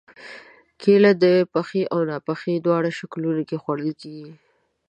کېله 0.81 1.11
د 1.23 1.25
پخې 1.53 1.81
او 1.93 1.99
ناپخې 2.11 2.53
دواړو 2.65 2.89
شکلونو 2.99 3.41
کې 3.49 3.57
خوړل 3.63 3.91
کېږي. 4.01 4.33